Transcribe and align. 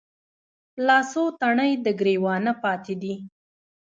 لا 0.85 0.97
څــــو 1.11 1.23
تڼۍ 1.39 1.71
د 1.85 1.87
ګــــــرېوانه 1.99 2.53
پاتـې 2.63 2.95
دي 3.01 3.13